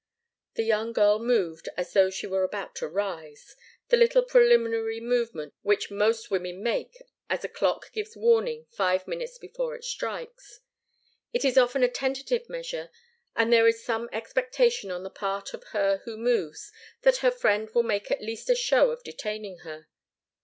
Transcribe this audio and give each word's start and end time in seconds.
The 0.55 0.63
young 0.63 0.93
girl 0.93 1.19
moved, 1.19 1.69
as 1.77 1.93
though 1.93 2.09
she 2.09 2.25
were 2.25 2.43
about 2.43 2.73
to 2.77 2.87
rise, 2.87 3.55
the 3.89 3.97
little 3.97 4.23
preliminary 4.23 4.99
movement 4.99 5.53
which 5.61 5.91
most 5.91 6.31
women 6.31 6.63
make, 6.63 7.03
as 7.29 7.43
a 7.43 7.47
clock 7.47 7.91
gives 7.93 8.17
warning 8.17 8.65
five 8.71 9.07
minutes 9.07 9.37
before 9.37 9.75
it 9.75 9.83
strikes. 9.83 10.61
It 11.33 11.45
is 11.45 11.55
often 11.55 11.83
a 11.83 11.87
tentative 11.87 12.49
measure, 12.49 12.89
and 13.35 13.53
there 13.53 13.67
is 13.67 13.83
some 13.85 14.09
expectation 14.11 14.89
on 14.89 15.03
the 15.03 15.11
part 15.11 15.53
of 15.53 15.65
her 15.65 15.97
who 16.03 16.17
moves 16.17 16.71
that 17.03 17.17
her 17.17 17.29
friend 17.29 17.69
will 17.75 17.83
make 17.83 18.09
at 18.09 18.23
least 18.23 18.49
a 18.49 18.55
show 18.55 18.89
of 18.89 19.03
detaining 19.03 19.59
her. 19.59 19.87